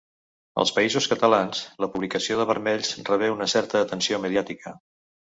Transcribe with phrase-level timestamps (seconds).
[0.61, 4.73] Als Països Catalans, la publicació de Vermells rebé una certa atenció mediàtica.